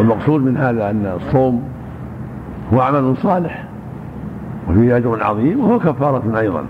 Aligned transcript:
والمقصود 0.00 0.42
من 0.42 0.56
هذا 0.56 0.90
أن 0.90 1.12
الصوم 1.16 1.62
هو 2.74 2.80
عمل 2.80 3.16
صالح 3.16 3.64
وفيه 4.68 4.96
أجر 4.96 5.24
عظيم 5.24 5.60
وهو 5.60 5.78
كفارة 5.78 6.38
أيضا. 6.38 6.64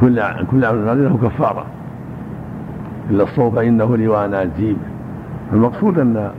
كل 0.00 0.22
كل 0.50 0.64
عمل 0.64 1.04
له 1.04 1.18
كفارة. 1.22 1.66
إلا 3.10 3.22
الصوم 3.22 3.50
فإنه 3.50 3.96
لي 3.96 4.08
وأنا 4.08 4.42
أجيب 4.42 4.76
المقصود 5.52 5.98
أن 5.98 6.30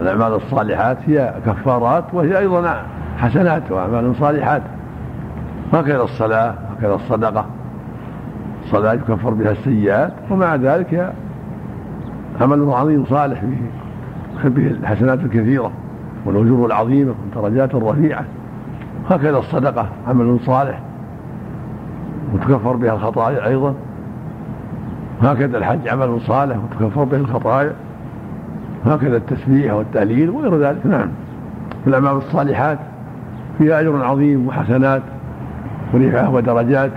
الأعمال 0.00 0.34
الصالحات 0.34 0.98
هي 1.06 1.34
كفارات 1.46 2.04
وهي 2.12 2.38
أيضا 2.38 2.82
حسنات 3.18 3.62
وأعمال 3.70 4.16
صالحات. 4.16 4.62
هكذا 5.72 6.02
الصلاة 6.02 6.54
هكذا 6.78 6.94
الصدقة. 6.94 7.46
الصلاة 8.64 8.92
يكفر 8.92 9.30
بها 9.30 9.50
السيئات 9.50 10.12
ومع 10.30 10.54
ذلك 10.54 11.12
عمل 12.40 12.70
عظيم 12.70 13.04
صالح 13.04 13.40
فيه. 13.40 13.86
به 14.44 14.66
الحسنات 14.66 15.20
الكثيرة 15.20 15.70
والأجور 16.24 16.66
العظيمة 16.66 17.14
والدرجات 17.34 17.74
الرفيعة. 17.74 18.24
هكذا 19.10 19.38
الصدقة 19.38 19.88
عمل 20.08 20.38
صالح. 20.40 20.80
وتكفر 22.34 22.76
بها 22.76 22.94
الخطايا 22.94 23.46
أيضا. 23.46 23.74
هكذا 25.22 25.58
الحج 25.58 25.88
عمل 25.88 26.20
صالح 26.20 26.56
وتكفر 26.56 27.04
به 27.04 27.16
الخطايا. 27.16 27.72
هكذا 28.84 29.16
التسبيح 29.16 29.74
والتهليل 29.74 30.30
وغير 30.30 30.58
ذلك. 30.58 30.86
نعم. 30.86 31.08
الأعمال 31.86 32.16
الصالحات 32.16 32.78
فيها 33.58 33.80
أجر 33.80 34.04
عظيم 34.04 34.46
وحسنات 34.46 35.02
ورفعة 35.94 36.30
ودرجات. 36.30 36.90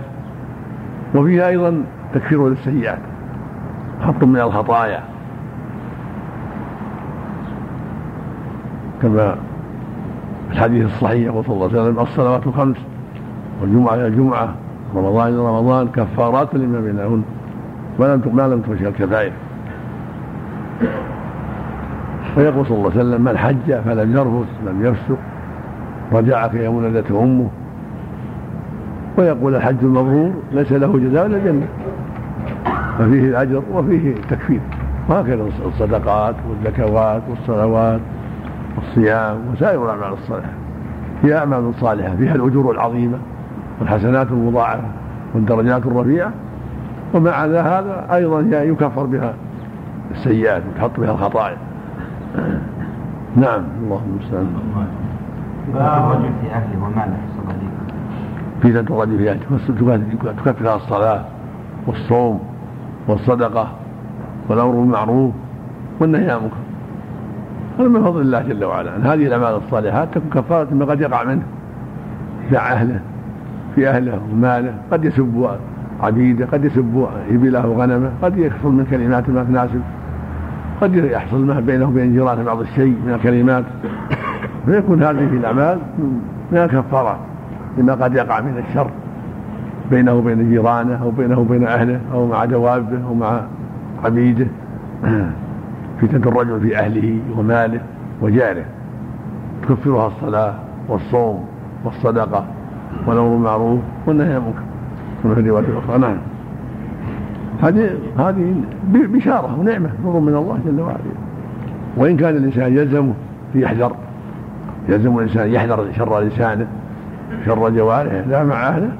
وفيها 1.14 1.48
أيضا 1.48 1.84
تكفير 2.14 2.48
للسيئات 2.48 2.98
حط 4.00 4.24
من 4.24 4.40
الخطايا. 4.40 5.00
كما 9.02 9.34
في 10.48 10.56
الحديث 10.56 10.86
الصحيح 10.86 11.26
يقول 11.26 11.44
صلى 11.44 11.54
الله 11.54 11.68
عليه 11.68 11.80
وسلم 11.82 12.00
الصلوات 12.00 12.46
الخمس 12.46 12.76
والجمعة 13.62 13.94
إلى 13.94 14.06
الجمعة 14.06 14.54
رمضان 14.96 15.28
إلى 15.28 15.38
رمضان 15.38 15.88
كفارات 15.88 16.54
لما 16.54 16.80
بينهن 16.80 17.22
ولم 17.98 18.22
ما 18.32 18.42
لم 18.42 18.60
تغشى 18.60 18.88
الكبائر. 18.88 19.32
ويقول 22.36 22.66
صلى 22.66 22.76
الله 22.76 22.90
عليه 22.90 23.00
وسلم 23.00 23.24
من 23.24 23.38
حج 23.38 23.72
فلم 23.84 24.16
يرفث 24.16 24.48
لم 24.66 24.86
يفسق 24.86 25.18
رجع 26.12 26.46
كيوم 26.46 26.76
ولدته 26.76 27.22
أمه. 27.22 27.48
ويقول 29.18 29.54
الحج 29.54 29.76
المبرور 29.82 30.32
ليس 30.52 30.72
له 30.72 30.98
جزاء 30.98 31.26
إلا 31.26 31.36
الجنة. 31.36 31.66
ففيه 32.98 33.28
الأجر 33.28 33.62
وفيه 33.72 34.12
التكفير. 34.12 34.60
وهكذا 35.08 35.46
الصدقات 35.66 36.34
والزكوات 36.48 37.22
والصلوات. 37.30 38.00
والصيام 38.76 39.38
وسائر 39.52 39.84
الأعمال 39.84 40.18
الصالحة. 40.18 40.52
هي 41.22 41.38
أعمال 41.38 41.74
صالحة 41.80 42.16
فيها 42.16 42.34
الأجور 42.34 42.74
العظيمة 42.74 43.18
والحسنات 43.80 44.26
المضاعفة 44.30 44.88
والدرجات 45.34 45.86
الرفيعة. 45.86 46.32
ومع 47.14 47.44
هذا 47.44 48.06
أيضا 48.14 48.40
يكفر 48.40 49.06
بها 49.06 49.34
السيئات 50.10 50.62
وتحط 50.74 51.00
بها 51.00 51.10
الخطايا. 51.10 51.56
نعم 53.36 53.62
اللهم 53.82 54.18
المستعان 54.20 54.46
الرجل 56.10 56.30
في 56.42 56.50
اهله 56.54 56.84
وماله 56.84 57.16
في 58.62 58.68
الرجل 58.80 59.18
في 59.18 59.30
اهله 59.30 59.40
تكفر 60.32 60.74
الصلاة 60.74 61.24
والصوم 61.86 62.40
والصدقة 63.08 63.68
والأمر 64.48 64.70
بالمعروف 64.70 65.34
والنهي 66.00 66.30
عن 66.30 66.36
المنكر. 66.36 66.56
هذا 67.80 67.88
من 67.88 68.04
فضل 68.04 68.20
الله 68.20 68.42
جل 68.42 68.64
وعلا. 68.64 68.96
أن 68.96 69.02
هذه 69.02 69.26
الأعمال 69.26 69.62
الصالحات 69.66 70.08
تكون 70.14 70.30
كفارة 70.30 70.74
ما 70.74 70.84
قد 70.84 71.00
يقع 71.00 71.24
منه. 71.24 71.42
مع 72.52 72.72
أهله 72.72 73.00
في 73.74 73.88
أهله 73.88 74.20
وماله 74.32 74.74
قد 74.92 75.04
يسب 75.04 75.48
عبيده 76.00 76.46
قد 76.46 76.64
يسب 76.64 77.06
إبله 77.30 77.66
وغنمه 77.66 78.10
قد 78.22 78.38
يحصل 78.38 78.72
من 78.72 78.86
كلمات 78.90 79.28
ما 79.28 79.44
تناسب 79.44 79.80
قد 80.80 80.94
يحصل 80.94 81.44
ما 81.44 81.60
بينه 81.60 81.88
وبين 81.88 82.12
جيرانه 82.12 82.42
بعض 82.42 82.60
الشيء 82.60 82.96
من 83.06 83.14
الكلمات. 83.14 83.64
فيكون 84.66 85.02
هذه 85.02 85.18
الأعمال 85.18 85.78
من 86.52 86.58
الكفارات 86.58 87.18
لما 87.78 87.94
قد 87.94 88.14
يقع 88.14 88.40
من 88.40 88.64
الشر 88.68 88.90
بينه 89.90 90.14
وبين 90.14 90.50
جيرانه 90.50 91.02
أو 91.02 91.10
بينه 91.10 91.38
وبين 91.38 91.66
أهله 91.66 92.00
أو 92.12 92.26
مع 92.26 92.44
دوابه 92.44 93.04
أو 93.08 93.14
مع 93.14 93.40
عبيده. 94.04 94.46
فتنة 96.00 96.30
الرجل 96.30 96.60
في 96.60 96.78
أهله 96.78 97.18
وماله 97.36 97.80
وجاره. 98.22 98.64
تكفرها 99.62 100.06
الصلاة 100.06 100.54
والصوم 100.88 101.44
والصدقة 101.84 102.44
والأمر 103.06 103.28
بالمعروف 103.28 103.80
والنهي 104.06 104.34
عن 104.34 104.36
المنكر 104.36 104.62
كما 105.22 105.34
في 105.34 105.40
الروايه 105.40 105.64
الأخرى. 105.64 105.98
نعم. 105.98 106.16
هذه 107.62 107.90
هذه 108.18 108.54
بشارة 108.92 109.60
ونعمة 109.60 109.90
نور 110.04 110.20
من 110.20 110.34
الله 110.34 110.58
جل 110.66 110.80
وعلا. 110.80 110.98
وإن 111.96 112.16
كان 112.16 112.36
الإنسان 112.36 112.76
يلزمه 112.76 113.12
يحذر 113.54 113.92
يلزم 114.88 115.18
الإنسان 115.18 115.48
يحذر 115.52 115.86
شر 115.96 116.20
لسانه 116.20 116.66
شر 117.46 117.68
جوارحه 117.68 118.20
لا 118.20 118.44
مع 118.44 118.68
أهله 118.68 118.90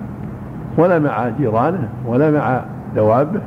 ولا 0.78 0.98
مع 0.98 1.28
جيرانه 1.28 1.88
ولا 2.06 2.30
مع 2.30 2.60
دوابه. 2.96 3.40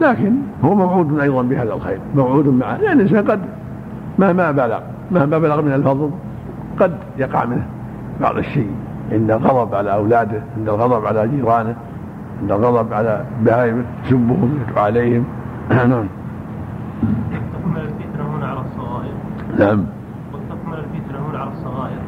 لكن 0.00 0.32
هو 0.64 0.74
موعود 0.74 1.20
أيضا 1.20 1.42
بهذا 1.42 1.74
الخير 1.74 1.98
موعود 2.14 2.48
معه 2.48 2.76
لأن 2.76 3.00
الانسان 3.00 3.24
قد 3.30 3.40
مهما 4.18 4.50
بلغ 4.50 4.80
مهما 5.10 5.38
بلغ 5.38 5.62
من 5.62 5.72
الفضل 5.72 6.10
قد 6.80 6.92
يقع 7.18 7.44
منه 7.44 7.66
بعض 8.20 8.36
الشيء. 8.36 8.70
عند 9.12 9.30
الغضب 9.30 9.74
على 9.74 9.92
أولاده 9.94 10.42
عند 10.58 10.68
الغضب 10.68 11.06
على 11.06 11.28
جيرانه 11.28 11.76
عند 12.42 12.52
الغضب 12.52 12.92
على 12.92 13.24
بهائمه 13.40 13.84
يسبهم 14.04 14.58
يدعو 14.68 14.84
عليهم. 14.84 15.24
نعم. 15.70 16.06
الفتنة 17.76 18.36
هنا 18.36 18.46
على 18.46 18.60
الصغائر. 18.60 19.14
نعم. 19.58 19.84
وتحمل 20.32 20.78
الفتنة 20.78 21.30
هنا 21.30 21.38
على 21.38 21.50
الصغائر. 21.50 21.98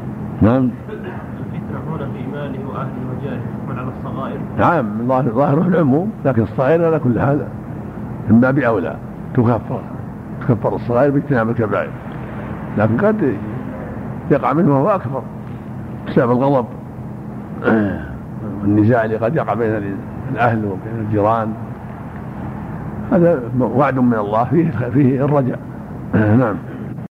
نعم. 0.43 0.71
الفتنة 0.91 1.79
هنا 1.89 2.07
في 2.07 2.27
ماله 2.33 2.69
وأهله 2.69 3.03
وجاره 3.11 3.41
تحمل 3.67 3.79
على 3.79 3.89
الصغائر. 3.99 4.39
نعم 4.59 5.09
ظاهر 5.09 5.31
ظاهره 5.31 5.69
العموم 5.69 6.13
لكن 6.25 6.43
الصغائر 6.43 6.85
على 6.85 6.99
كل 6.99 7.19
هذا 7.19 7.49
من 8.31 8.41
باب 8.41 8.59
أولى. 8.59 8.97
تكفر. 9.35 9.81
تكفر 10.41 10.75
الصغائر 10.75 11.11
باجتناب 11.11 11.51
الكبائر. 11.51 11.91
لكن 12.79 12.97
قد 12.97 13.37
يقع 14.31 14.53
منه 14.53 14.75
وهو 14.75 14.89
أكبر. 14.89 15.23
بسبب 16.09 16.31
الغضب. 16.31 16.67
والنزاع 18.63 19.05
اللي 19.05 19.17
قد 19.17 19.37
يقع 19.37 19.55
بين 19.55 19.97
الأهل 20.33 20.65
وبين 20.65 21.07
الجيران. 21.07 21.53
هذا 23.13 23.41
وعد 23.61 23.99
من 23.99 24.15
الله. 24.15 24.45
فيه 24.45 24.71
فيه 24.71 25.25
الرجاء. 25.25 25.59
نعم. 26.15 26.57